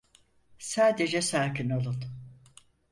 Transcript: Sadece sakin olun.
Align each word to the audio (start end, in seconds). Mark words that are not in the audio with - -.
Sadece 0.59 1.21
sakin 1.21 1.69
olun. 1.69 1.95